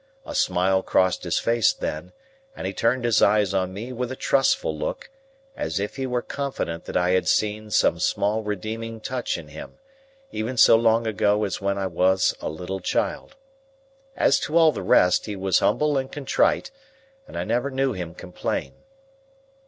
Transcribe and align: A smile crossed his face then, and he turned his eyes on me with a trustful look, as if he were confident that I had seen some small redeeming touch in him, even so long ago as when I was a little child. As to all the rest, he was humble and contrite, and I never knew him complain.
A 0.25 0.33
smile 0.33 0.81
crossed 0.81 1.23
his 1.25 1.37
face 1.37 1.71
then, 1.71 2.11
and 2.55 2.65
he 2.65 2.73
turned 2.73 3.05
his 3.05 3.21
eyes 3.21 3.53
on 3.53 3.71
me 3.71 3.93
with 3.93 4.11
a 4.11 4.15
trustful 4.15 4.75
look, 4.75 5.11
as 5.55 5.79
if 5.79 5.95
he 5.95 6.07
were 6.07 6.23
confident 6.23 6.85
that 6.85 6.97
I 6.97 7.11
had 7.11 7.27
seen 7.27 7.69
some 7.69 7.99
small 7.99 8.41
redeeming 8.41 8.99
touch 8.99 9.37
in 9.37 9.49
him, 9.49 9.75
even 10.31 10.57
so 10.57 10.75
long 10.75 11.05
ago 11.05 11.43
as 11.43 11.61
when 11.61 11.77
I 11.77 11.85
was 11.85 12.35
a 12.41 12.49
little 12.49 12.79
child. 12.79 13.35
As 14.17 14.39
to 14.39 14.57
all 14.57 14.71
the 14.71 14.81
rest, 14.81 15.27
he 15.27 15.35
was 15.35 15.59
humble 15.59 15.99
and 15.99 16.11
contrite, 16.11 16.71
and 17.27 17.37
I 17.37 17.43
never 17.43 17.69
knew 17.69 17.93
him 17.93 18.15
complain. 18.15 18.73